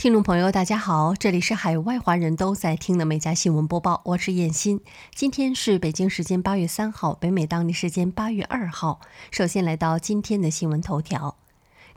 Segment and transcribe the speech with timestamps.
[0.00, 4.80] 听众朋友，大家好，这里是海外华人都在听的每家新闻播报，我是燕欣。
[5.14, 9.00] 今天是北京时间八月三号，北美当地时间八月二号。
[9.30, 11.36] 首先来到今天的新闻头条。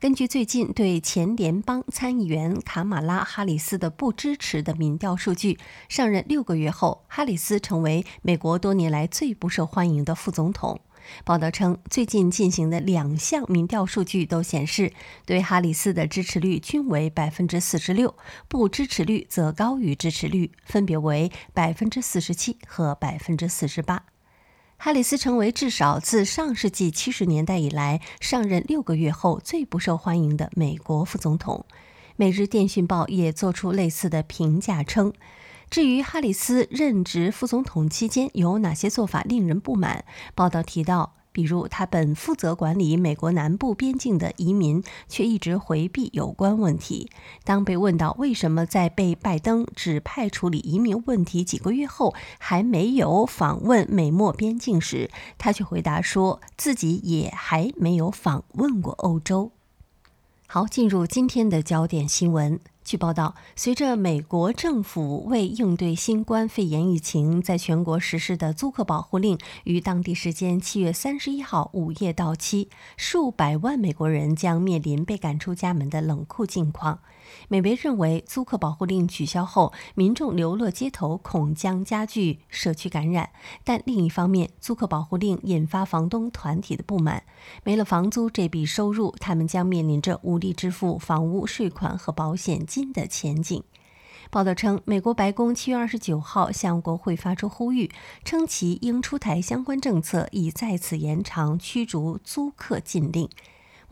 [0.02, 5.58] 根据最近对前联邦参议员卡马拉·哈里斯的不支持的民调数据，
[5.88, 10.82] 上任六个月后，哈里斯成为美国多年来最不受欢迎的副总统。
[11.24, 14.94] 报道称，最近进行的两项民调数据都显示，
[15.26, 18.16] 对哈里斯的支持率均为百分之四十六，
[18.48, 24.04] 不支持率则高于支持率，分别为百分之四十七和百分之四十八。
[24.78, 31.66] 哈里斯成为至少自上世纪七十年代以来上任六个月后最不受欢迎的美国副总统。
[32.18, 35.14] 《每日电讯报》也做出类似的评价称。
[35.74, 40.06] 至于哈里斯任职副总统期间有哪些做法令人不满，
[40.36, 47.10] 报道提到，比如他本负责管理美国南部边境的移民，却一直回避有关问题。
[47.44, 59.52] 当被问到为什么在被拜登指派处理移民问题几个月后还没有访问美墨边境时，他却回答说自己也还没有访问过欧洲。
[60.46, 62.60] 好，进入今天的焦点新闻。
[62.84, 77.00] 据报道，随着美国政府为应对新冠肺炎疫情，在全国实施的租客保护令于当地时间七月三十一号午夜到期，数百万美国人将面临被赶出家门的冷酷境况。
[77.48, 83.30] 美媒认为，租客保护令取消后，民众流落街头恐将加剧社区感染。
[83.64, 87.24] 但另一方面，租客保护令引发房东团体的不满，
[87.64, 93.64] 没了房租这笔收入，他们将面临着无力支付房屋税款和保险金的前景。
[94.32, 97.92] 报道称，美国白宫七月二十九号向国会发出呼吁，
[98.26, 103.30] 称其应出台相关政策，以再次延长驱逐租客禁令。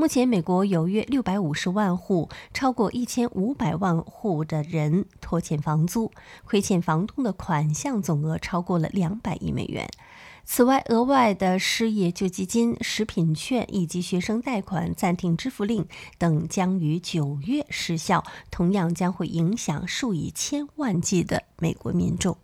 [0.01, 6.11] 目前，美国有约六百五十万户、超过一千五百万户的人拖欠房租，
[6.43, 9.87] 亏欠房东的款项总额超过了两百亿美元。
[10.43, 22.35] 此外，额外的失业救济金、食品券以及学生贷款暂停支付令等将于九月失效，同样将会影响数以千万计的美国民众。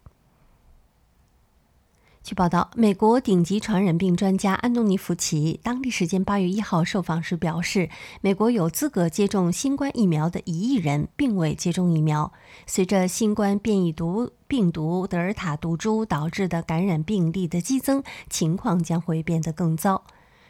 [2.27, 7.89] 据报道，美国顶级传染病专家安东尼·福奇当地时间八月一号受访时表示，
[8.19, 12.33] 美国有资格接种新冠疫苗的一亿人并未接种疫苗。
[12.65, 20.03] 随着新冠变异毒病毒德尔塔毒株导致的感染病例的激增，情况将会变得更糟。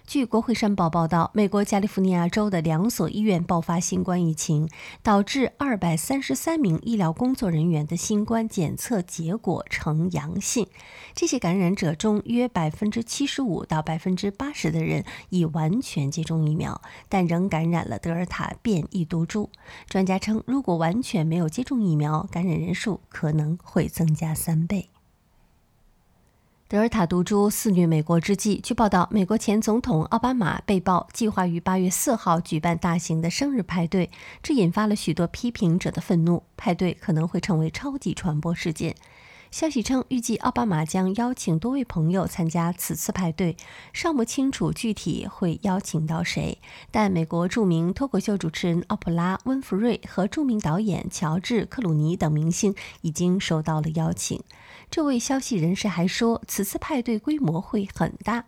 [0.08, 4.70] 据国会山报报道，美国加利福尼亚州的两所医院爆发新冠疫情，
[5.04, 10.66] 导致二百三十三名医疗工作人员的新冠检测结果呈阳性。
[11.14, 19.50] 这些感染者中，约百分之七十五到百分之八十的人已完全接种疫苗，但仍感染了德尔塔变异毒株。
[19.90, 24.88] 专家称，如果完全没有接种疫苗，感染人数可能会增加三倍。
[26.70, 34.12] 德尔塔毒株肆虐美国之际，据报道，美国前总统奥巴马被曝计划于八月四号举办大型的生日派对，
[34.44, 36.44] 这引发了许多批评者的愤怒。
[36.58, 38.94] 派对可能会成为超级传播事件。
[39.50, 43.56] 消息称，预计奥巴马将邀请多位朋友参加此次派对，
[43.94, 46.60] 尚不清楚具体会邀请到谁。
[46.92, 54.42] 但美国著名脱口秀主持人奥普拉·温弗瑞和著名导演乔治·克鲁尼等明星已经收到了邀请。
[54.92, 58.46] 这位消息人士还说，此次派对规模会很大。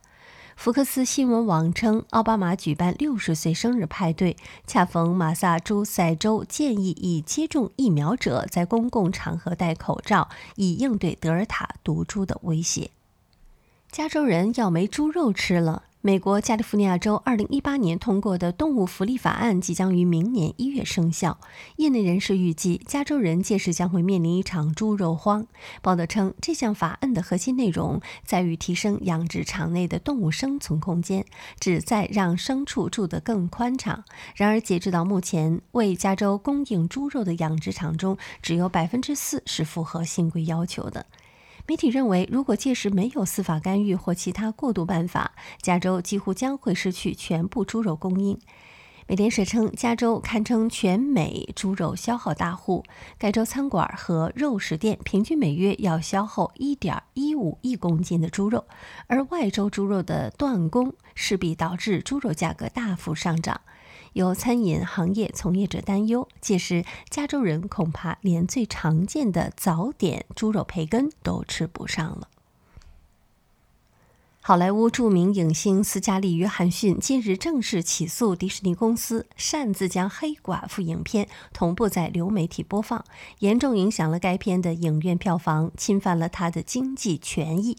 [0.59, 4.35] 福克斯新闻网称，奥巴马举办六十岁生日派对，
[4.67, 10.27] 恰逢马萨诸塞州建议已接种疫苗者在公共场合戴口罩，
[10.57, 12.91] 以应对德尔塔毒株的威胁。
[13.89, 15.83] 加州人要没猪肉吃了。
[16.01, 21.37] 美国加利福尼亚州2018年通过的动物福利法案即将于明年一月生效。
[21.75, 25.45] 业内人士预计，加州人届时将会面临一场猪肉荒。
[25.81, 31.25] 报道称，这项法案的核心内容在于提升养殖场内的动物生存空间，
[31.59, 34.05] 旨在让牲畜住得更宽敞。
[34.35, 41.05] 然而，截止到目前，为加州供应猪肉的养殖场中，只有百分之四是符合新规要求的。
[41.69, 48.39] 媒体认为，如果届时没有司法干预或其他过渡办法，加州几乎将会失去全部猪肉供应。
[49.05, 52.83] 美联社称，加州堪称全美猪肉消耗大户，
[53.19, 58.65] 该州餐馆和肉食店平均每月要消耗1.15亿公斤的猪肉，
[59.05, 63.61] 而外州猪肉的断供势必导致猪肉价格大幅上涨。
[64.13, 72.27] 有餐饮行业从业者担忧，届时加州人恐怕连最常见的早点猪肉培根都吃不上了。
[74.41, 83.03] 好莱坞著名影星斯嘉丽·约翰逊近日正式起诉迪士尼公司擅自将《黑寡妇》影片同步在流媒体播放，
[83.39, 87.77] 严重影响了该片的影院票房，侵犯了他的经济权益。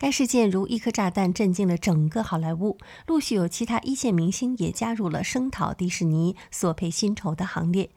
[0.00, 2.78] 该事件如一颗炸弹，震惊了整个好莱坞。
[3.06, 7.90] 陆续有其他一线明星也加入了声讨迪士尼索赔薪酬的行列。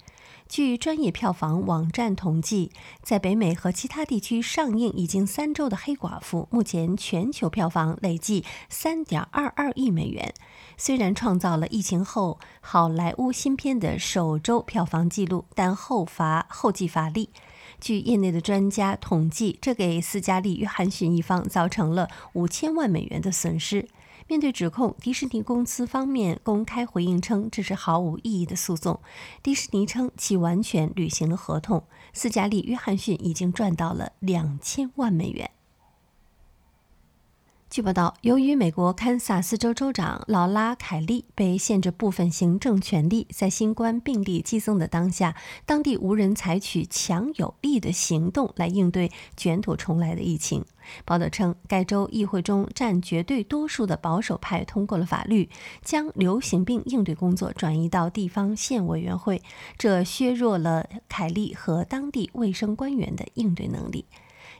[0.49, 10.33] 据专业票房网站统计，在北美和其他地区上映已经三周的《黑寡妇》，目前全球票房累计三点二二亿美元。
[10.75, 17.29] 虽然创造了疫情后好莱坞新片的首周票房纪录，但后乏后继乏力。
[17.83, 23.89] 据业内的专家统计，这给斯嘉丽·约翰逊一方造成了五千万美元的损失。
[24.25, 29.01] 面对指控，迪士尼公司方面公开回应称，这是毫无意义的诉讼。
[29.43, 31.83] 迪士尼称其完全履行了合同。
[32.13, 35.51] 斯嘉丽·约翰逊已经赚到了两千万美元。
[37.73, 45.35] 据报道，由于美国堪萨斯州州长劳拉·凯利被限制部分行政权力，在新冠病例激增的当下，
[45.65, 50.63] 当地无人采取强有力的行动来应对卷土重来的疫情。
[51.03, 55.49] 报道称，该州议会中占绝对多数的保守派通过了法律，
[55.81, 59.41] 将流行病应对工作转移到地方县委员会，
[59.79, 64.05] 这削弱了凯利和当地卫生官员的应对能力。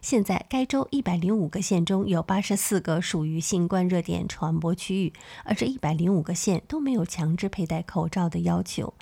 [0.03, 5.13] 现在，该州一百零五个县中有八十四个属于新冠热点传播区域，
[5.45, 8.94] 而这一百零五个县都没有强制佩戴口罩的要求。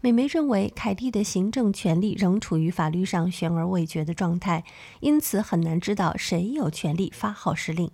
[0.00, 4.62] 美媒认为，凯利的行政权力仍处于法律上悬而未决的状态，
[5.00, 7.90] 因此很难知道谁有权利发号施令。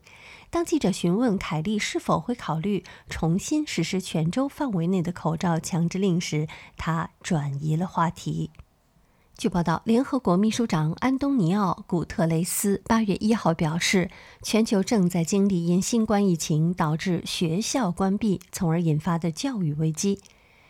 [0.50, 6.46] 当记者询问凯利是否会考虑重新实施全州范围内的口罩强制令时，
[6.76, 8.50] 他转移了话题。
[9.40, 14.10] 据报道，联合国秘书长安东尼奥·古特雷斯八月一号表示，
[14.42, 20.20] 全球正在经历因新冠疫情导致学校关闭，从而引发的教育危机。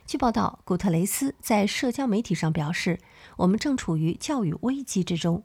[0.06, 3.00] 据报道，古特雷斯在社交媒体上表示
[3.38, 5.42] ：“我们正处于教育危机之中，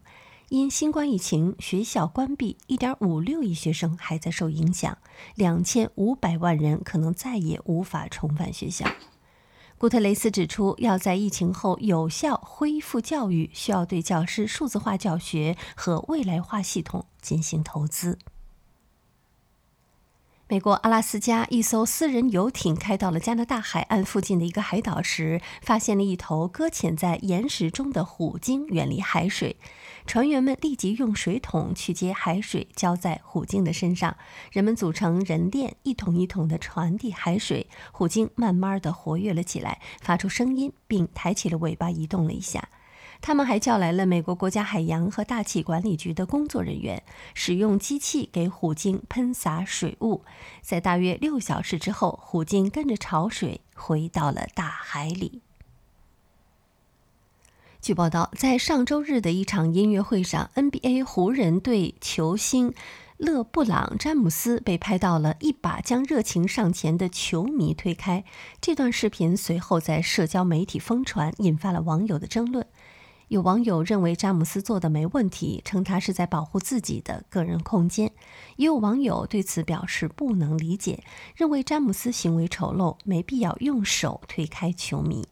[0.50, 4.96] 因新冠疫情，学校关闭，1.56亿学生还在受影响
[5.38, 8.86] ，2500万人可能再也无法重返学校。”
[9.78, 18.18] 古特雷斯指出，要在疫情后有效恢复教育，需要对教师数字化教学和未来化系统进行投资。
[20.48, 29.58] 美国阿拉斯加一艘私人游艇开到了加拿大海岸附近的一个海岛时，发现了一头搁浅在岩石中的虎鲸远离海水。
[30.06, 34.16] 船员们立即用水桶去接海水，浇在虎鲸的身上。
[34.52, 37.68] 人们组成人链，一桶一桶地传递海水。
[37.92, 42.70] 虎鲸慢慢地活跃了起来，发出声音，并抬起了尾巴，移动了一下。
[43.22, 47.04] 他们还叫来了美国国家海洋和大气管理局的工作人员，
[47.34, 50.24] 使用机器给虎鲸喷洒水雾。
[50.62, 55.42] 在大约六小时之后，虎鲸跟着潮水回到了大海里。
[57.82, 62.74] 据报道，在上周日的一场音乐会上，NBA 湖人队球星
[63.18, 68.24] 勒布朗·詹姆斯被拍到了一把将热情上前的球迷推开。
[68.60, 72.66] 这段视频随后在社交媒体疯传，引发了网友的争论。
[73.30, 78.10] 有网友认为詹姆斯做的没问题，称他是在保护自己的个人空间；
[78.56, 81.04] 也有网友对此表示不能理解，
[81.36, 85.28] 认为詹姆斯行为丑陋，没必要用手推开球迷。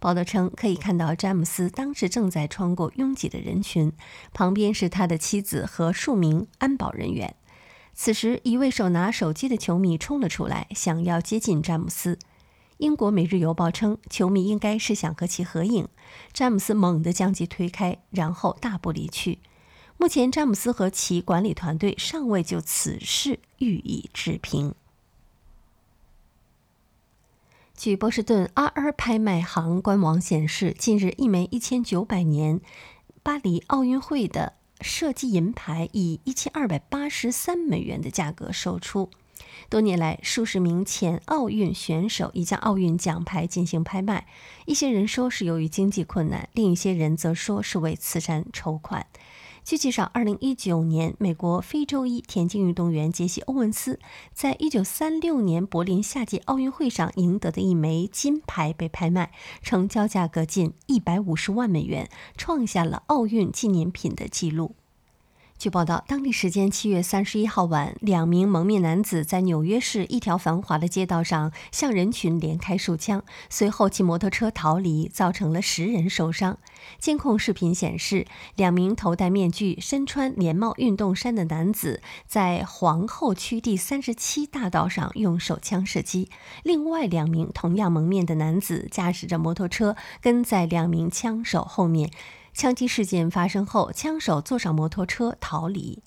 [0.00, 3.92] 报道称，可以看到詹姆斯当时正在穿过拥挤的人群，
[4.32, 7.34] 旁边是他的妻子和数名安保人员。
[7.94, 12.18] 此时，一位手拿手机的球迷冲了出来，想要接近詹姆斯。
[12.78, 15.88] 英国《每日邮报》称，球迷应该是想和其合影，
[16.32, 19.40] 詹姆斯猛地将其推开，然后大步离去。
[19.96, 24.76] 目前，詹姆斯和其管理团队尚未就此事予以置评。
[27.74, 32.60] 据波士顿 RR 拍卖行官网显示，近日一枚一千九百年
[33.24, 39.10] 巴黎奥运会的设计银牌以一千二百八十三美元的价格售出。
[39.68, 44.26] 多年来，数十名前奥运选手已将奥运奖牌进行拍卖。
[44.66, 49.06] 一些人说是由于经济困难，另一些人则说是为慈善筹款。
[49.64, 54.00] 据介绍，2019年，美国非洲裔田径运动员杰西·欧文斯
[54.32, 64.74] 在1936年柏林夏季奥运会上赢得的一枚金牌被拍卖，成交价格近150万美元，创下了奥运纪念品的纪录。
[65.58, 76.58] 据报道，当地时间七月三十一号晚，两名蒙面男子在纽约市一条繁华的街道上向人群连开数枪，随后骑摩托车逃离，造成了十人受伤。
[77.00, 86.30] 监控视频显示，两名头戴面具、身穿连帽运动衫的男子在皇后区第三十七大道上用手枪射击，
[86.62, 92.12] 另外两名同样蒙面的男子驾驶着摩托车跟在两名枪手后面。
[92.58, 96.02] 枪击事件发生后，枪手坐上摩托车逃离。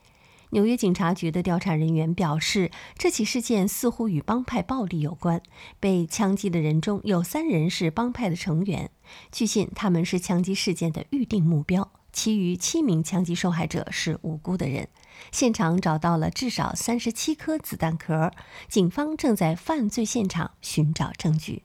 [0.49, 5.41] 纽约警察局的调查人员表示，这起事件似乎与帮派暴力有关。
[5.79, 8.91] 被枪击的人中有三人是帮派的成员，
[9.31, 11.89] 据信他们是枪击事件的预定目标。
[12.11, 14.89] 其余七名枪击受害者是无辜的人。
[15.31, 18.33] 现场找到了至少三十七颗子弹壳，
[18.67, 21.63] 警方正在犯罪现场寻找证据。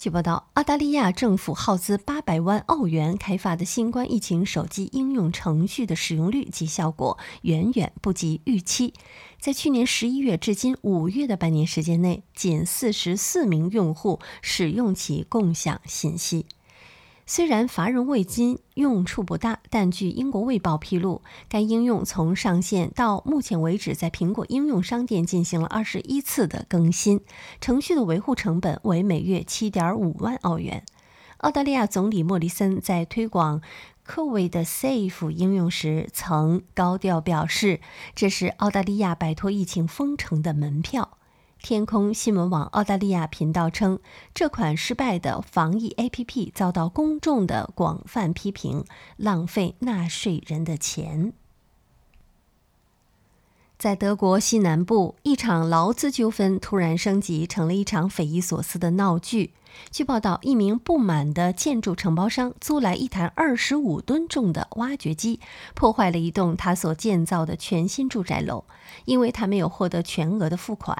[0.00, 8.94] 据报道，澳大利亚政府耗资八百万澳元开发的新冠疫情手机应用程序的使用率及效果远远不及预期。
[9.38, 16.46] 在去年十一月至今五月的半年时间内，仅四十四名用户使用其共享信息。
[17.26, 27.20] 虽然乏人问津，用处不大，但据英国卫报披露，该应用从上线到目前为止，在苹果应用商店进行了二十一次的更新，
[27.60, 30.84] 程序的维护成本为每月七点五万澳元。
[31.38, 33.62] 澳大利亚总理莫里森在推广
[34.06, 37.80] COVID Safe 应用时，曾高调表示，
[38.16, 41.16] 这是澳大利亚摆脱疫情封城的门票。
[41.62, 44.00] 天空新闻网澳大利亚频道称，
[44.34, 48.84] 这款失败的防疫 APP 遭到公众的广泛批评，
[49.16, 51.34] 浪费纳税人的钱。
[53.78, 59.52] 在德国西南部，一场劳资纠纷突然升级成了一场匪夷所思的闹剧。
[59.90, 65.40] 据报道，一名不满的建筑承包商租来一台二十五吨重的挖掘机，
[65.74, 68.64] 破坏了一栋他所建造的全新住宅楼，
[69.04, 70.96] 因为他没有获得全额的付款。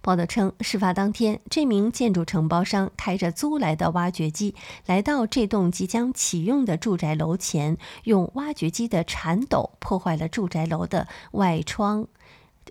[0.00, 4.54] 报道称，事发当天，这名建筑承包商开着租来的挖掘机
[4.86, 12.06] 来到这栋即将启用的住宅楼前，用挖掘机的铲斗破坏了住宅楼的外窗、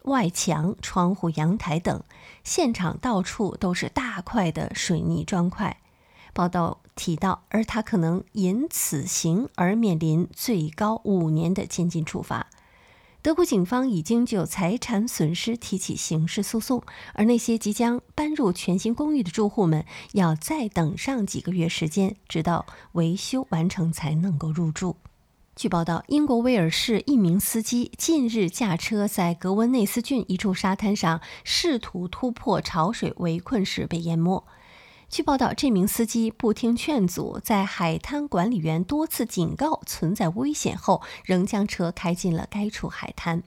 [0.03, 2.01] 外墙、窗户、阳台等，
[2.43, 5.77] 现场到处都是大块的水泥砖块。
[6.33, 12.47] 报道提到，而他可能因此行而面临最高五年的监禁处罚。
[13.27, 16.81] 德国警方已经就财产损失提起刑事诉讼，
[17.13, 24.95] 而那些即将搬入全新公寓的住户们要再等上几个月时间，直到维修完成才能够入住。
[25.57, 34.41] 据报道，英国威尔士一名司机近日驾车在格温内斯郡一处沙滩上，试图突破潮水围困时被淹没。
[35.09, 43.41] 据报道，这名司机不听劝阻，在海滩管理员多次警告存在危险后，仍将车开进了该处海滩。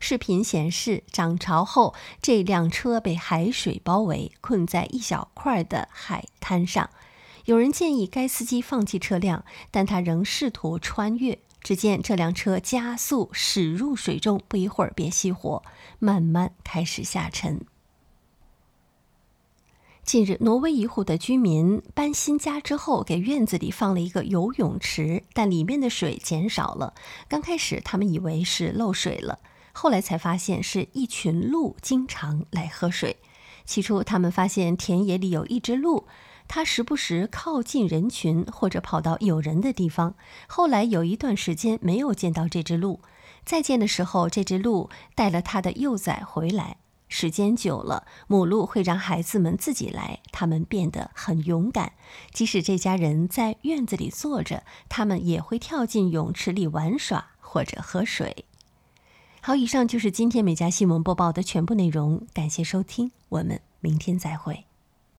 [0.00, 6.90] 视频显示，涨潮后，这辆车被海水包围，困在一小块的海滩上。
[7.44, 11.38] 有人建议该司机放弃车辆，但他仍试图穿越。
[11.62, 15.62] 只见这辆车加速驶入水中，不一会儿便熄火，
[15.98, 17.64] 慢慢开始下沉。
[20.04, 26.92] 近日，挪威一户的居民搬新家之后，给院子里放了一个游泳池，但里面的水减少了。
[27.26, 29.38] 刚开始，他们以为是漏水了，
[29.72, 33.16] 后来才发现是一群鹿经常来喝水。
[33.64, 36.06] 起初，他们发现田野里有一只鹿，
[36.46, 40.14] 它时不时靠近人群或者跑到有人的地方。
[40.46, 43.00] 后来有一段时间没有见到这只鹿，
[43.46, 46.76] 再见的时候，这只鹿带了它的幼崽回来。
[47.16, 51.92] 时间久了，母鹿会让孩子们自己来，他们变得很勇敢。
[52.32, 58.46] 即使这家人在院子里坐着，他们也会跳进泳池里玩耍或者喝水。
[59.40, 64.64] 好，以上就是今天美家新闻播报的全部内容，感谢收听，我们明天再会。